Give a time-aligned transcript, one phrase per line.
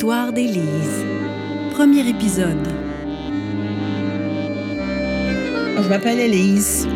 [0.00, 1.04] L'histoire d'Élise.
[1.72, 2.66] Premier épisode.
[5.76, 6.88] Je m'appelle Élise.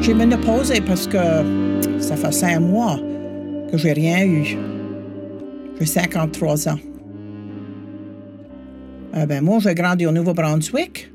[0.00, 1.16] J'ai ménopausé parce que
[2.00, 2.98] ça fait cinq mois
[3.70, 4.56] que j'ai rien eu.
[5.78, 6.80] J'ai 53 ans.
[9.14, 11.12] Euh, ben, moi, j'ai grandi au Nouveau-Brunswick.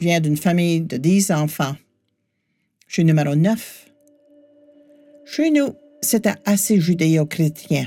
[0.00, 1.76] viens d'une famille de 10 enfants.
[2.88, 3.86] Je suis numéro 9.
[5.26, 7.86] Chez nous, c'était assez judéo-chrétien.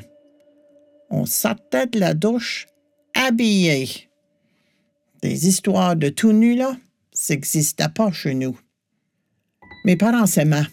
[1.15, 2.65] On sortait de la douche
[3.13, 4.09] habillé.
[5.21, 6.75] Des histoires de tout nu, là,
[7.11, 8.59] ça n'existait pas chez nous.
[9.85, 10.65] Mes parents s'aimaient.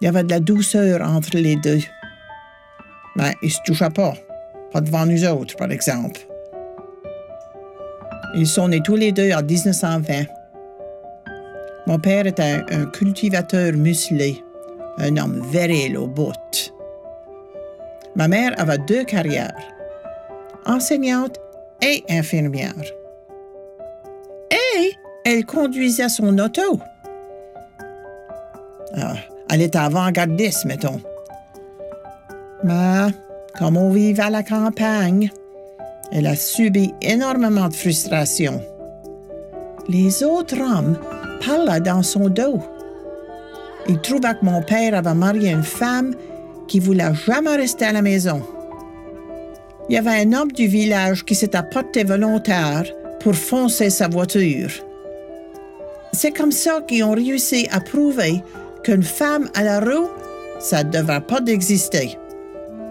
[0.00, 1.78] Il y avait de la douceur entre les deux.
[3.14, 4.14] Mais ils se touchaient pas.
[4.72, 6.18] Pas devant nous autres, par exemple.
[8.34, 10.24] Ils sont nés tous les deux en 1920.
[11.86, 14.42] Mon père était un cultivateur musclé,
[14.98, 16.32] un homme viril au bout.
[18.16, 19.56] Ma mère avait deux carrières,
[20.66, 21.38] enseignante
[21.82, 22.74] et infirmière.
[24.50, 24.92] Et
[25.24, 26.80] elle conduisait son auto.
[28.96, 29.14] Ah,
[29.48, 31.00] elle était avant-gardiste, mettons.
[32.64, 33.06] Mais,
[33.58, 35.30] comme on vivait à la campagne,
[36.12, 38.60] elle a subi énormément de frustration.
[39.88, 40.98] Les autres hommes
[41.44, 42.60] parlaient dans son dos.
[43.88, 46.14] Ils trouvaient que mon père avait marié une femme
[46.70, 48.42] qui voulait jamais rester à la maison.
[49.88, 52.84] Il y avait un homme du village qui s'était porté volontaire
[53.18, 54.70] pour foncer sa voiture.
[56.12, 58.40] C'est comme ça qu'ils ont réussi à prouver
[58.84, 60.10] qu'une femme à la roue,
[60.60, 62.16] ça ne devrait pas d'exister.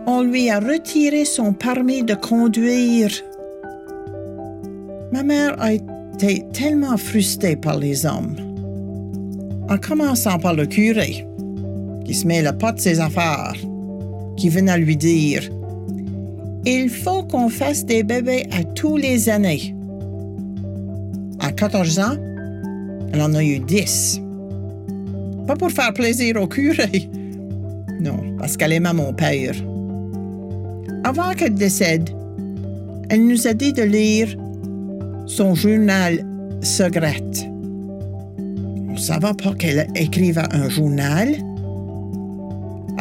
[0.06, 3.12] On lui a retiré son permis de conduire.
[5.14, 8.36] Ma mère a été tellement frustrée par les hommes.
[9.70, 11.26] En commençant par le curé,
[12.04, 13.54] qui se met le pas de ses affaires,
[14.40, 15.44] qui venait lui dire
[16.66, 19.76] Il faut qu'on fasse des bébés à tous les années.
[21.40, 22.16] À 14 ans,
[23.12, 24.22] elle en a eu 10.
[25.46, 27.10] Pas pour faire plaisir au curé.
[28.02, 29.54] Non, parce qu'elle aimait mon père.
[31.04, 32.10] Avant qu'elle décède,
[33.10, 34.38] elle nous a dit de lire
[35.26, 36.26] son journal
[36.62, 37.22] secret.
[38.38, 41.36] On ne savait pas qu'elle écrivait un journal.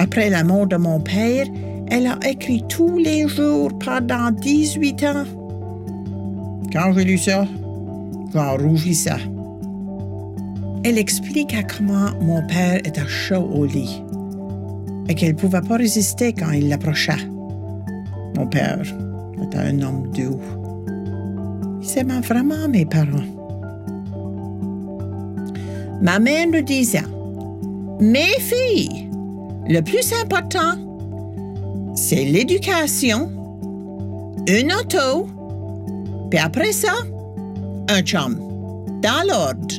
[0.00, 1.46] Après la mort de mon père,
[1.88, 5.24] elle a écrit tous les jours pendant 18 ans.
[6.72, 7.44] Quand j'ai lu ça,
[8.32, 9.10] j'en rougissais.
[10.84, 14.00] Elle expliqua comment mon père était chaud au lit
[15.08, 17.16] et qu'elle ne pouvait pas résister quand il l'approcha.
[18.36, 18.82] Mon père
[19.42, 20.38] était un homme doux.
[21.82, 23.26] Il aimait vraiment mes parents.
[26.00, 27.02] Ma mère nous disait,
[27.98, 29.07] Mes filles,
[29.68, 30.74] le plus important,
[31.94, 33.30] c'est l'éducation,
[34.46, 35.28] une auto,
[36.30, 36.92] puis après ça,
[37.88, 38.38] un chum,
[39.02, 39.74] dans l'ordre.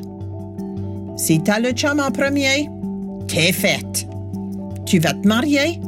[1.17, 2.69] Si t'as le chum en premier,
[3.27, 4.07] t'es faite.
[4.85, 5.79] Tu vas te marier,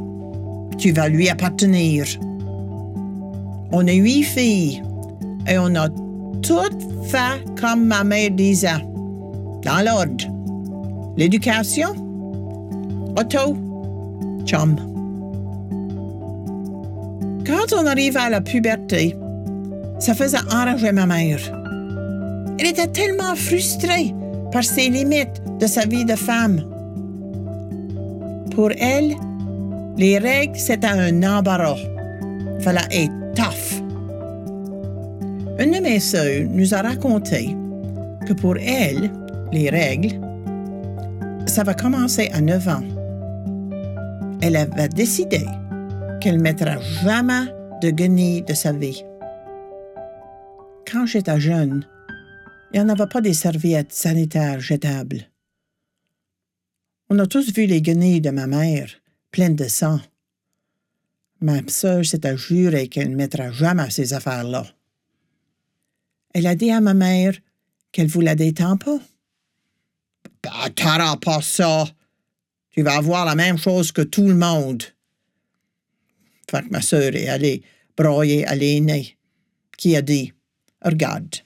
[0.78, 2.04] tu vas lui appartenir.
[3.70, 4.82] On est huit filles
[5.48, 5.88] et on a
[6.42, 8.84] toutes fait comme ma mère disait,
[9.64, 10.24] dans l'ordre.
[11.16, 11.90] L'éducation,
[13.16, 13.56] auto,
[14.44, 14.76] chum.
[17.46, 19.16] Quand on arrive à la puberté,
[19.98, 21.40] ça faisait enrager ma mère.
[22.58, 24.14] Elle était tellement frustrée
[24.52, 26.60] par ses limites de sa vie de femme.
[28.52, 29.14] Pour elle,
[29.96, 31.78] les règles, c'était un embarras.
[32.60, 33.82] Fallait être tough.
[35.58, 37.56] Une de mes sœurs nous a raconté
[38.26, 39.10] que pour elle,
[39.52, 40.20] les règles,
[41.46, 42.91] ça va commencer à 9 ans.
[44.44, 45.46] Elle avait décidé
[46.20, 47.46] qu'elle ne mettra jamais
[47.80, 49.04] de guenilles de sa vie.
[50.84, 51.86] Quand j'étais jeune,
[52.72, 55.30] il n'y en avait pas des serviettes sanitaires jetables.
[57.08, 58.90] On a tous vu les guenilles de ma mère,
[59.30, 60.00] pleines de sang.
[61.40, 64.66] Ma sœur s'était jurée qu'elle ne mettra jamais ces affaires-là.
[66.34, 67.34] Elle a dit à ma mère
[67.92, 69.00] qu'elle voulait des tampons.
[70.42, 71.84] Bah, t'auras pas ça.
[72.72, 74.82] Tu vas avoir la même chose que tout le monde.
[76.50, 77.62] Fait que ma sœur est allée
[77.96, 79.16] broyer à l'aîné,
[79.76, 80.32] qui a dit
[80.82, 81.36] Regarde,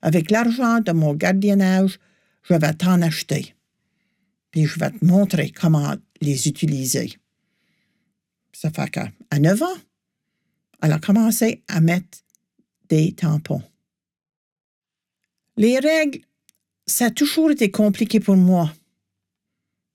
[0.00, 1.98] avec l'argent de mon gardiennage,
[2.42, 3.54] je vais t'en acheter.
[4.50, 7.14] Puis je vais te montrer comment les utiliser.
[8.52, 9.78] Ça fait qu'à 9 ans,
[10.82, 12.18] elle a commencé à mettre
[12.88, 13.62] des tampons.
[15.56, 16.20] Les règles,
[16.86, 18.72] ça a toujours été compliqué pour moi.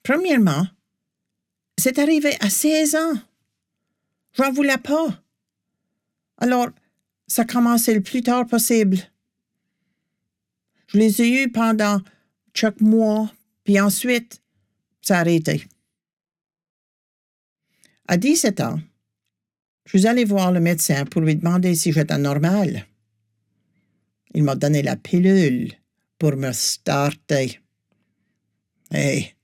[0.07, 0.65] Premièrement,
[1.77, 3.15] c'est arrivé à 16 ans.
[4.35, 5.21] J'en voulais pas.
[6.37, 6.69] Alors,
[7.27, 8.99] ça commençait le plus tard possible.
[10.87, 11.99] Je les ai eus pendant
[12.53, 13.29] chaque mois,
[13.65, 14.41] puis ensuite,
[15.01, 15.67] ça a arrêté.
[18.07, 18.79] À 17 ans,
[19.87, 22.87] je suis allé voir le médecin pour lui demander si j'étais normal.
[24.33, 25.73] Il m'a donné la pilule
[26.17, 27.59] pour me starter.
[28.89, 29.36] Hey,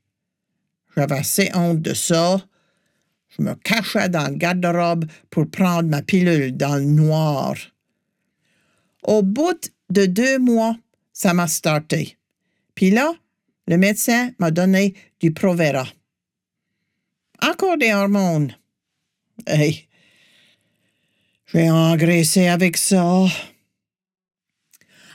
[0.96, 2.46] j'avais assez honte de ça.
[3.38, 7.56] Je me cachais dans le garde-robe pour prendre ma pilule dans le noir.
[9.04, 10.78] Au bout de deux mois,
[11.12, 12.18] ça m'a starté.
[12.76, 13.12] Puis là,
[13.68, 15.88] le médecin m'a donné du Provera.
[17.42, 18.56] Encore des hormones.
[19.48, 19.88] Hey,
[21.48, 23.26] j'ai engraissé avec ça.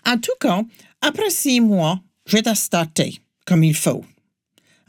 [0.06, 0.62] En tout cas,
[1.00, 4.04] après six mois, j'étais starté comme il faut.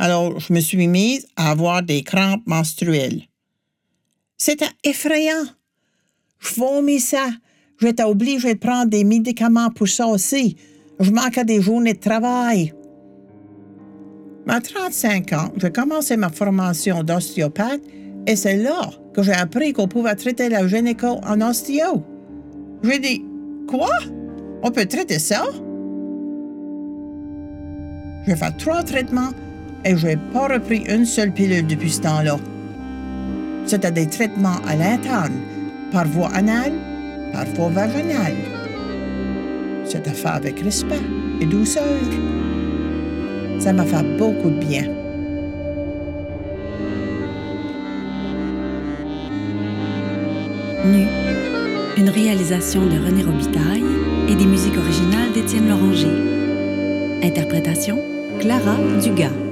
[0.02, 3.24] Alors, je me suis mise à avoir des crampes menstruelles.
[4.38, 5.44] C'était effrayant.
[6.40, 7.18] Je vomissais.
[7.82, 10.56] J'étais obligée de prendre des médicaments pour ça aussi.
[11.02, 12.74] Je manquais des journées de travail.
[14.48, 17.82] À 35 ans, j'ai commencé ma formation d'ostéopathe
[18.26, 22.04] et c'est là que j'ai appris qu'on pouvait traiter la gynéco en ostéo.
[22.84, 23.26] J'ai dit
[23.68, 23.92] Quoi?
[24.64, 25.46] On peut traiter ça?
[28.26, 29.32] J'ai fait trois traitements
[29.86, 32.38] et je n'ai pas repris une seule pilule depuis ce temps-là.
[33.66, 35.34] C'était des traitements à l'interne,
[35.92, 36.74] par voie anale,
[37.32, 38.36] par voie vaginale.
[39.86, 41.02] C'était fait avec respect
[41.42, 41.84] et douceur.
[43.60, 44.84] Ça m'a fait beaucoup de bien.
[50.86, 51.06] Nu,
[51.98, 53.84] une réalisation de René Robitaille
[54.30, 56.08] et des musiques originales d'Étienne Loranger.
[57.22, 58.00] Interprétation
[58.40, 59.49] Clara Dugas.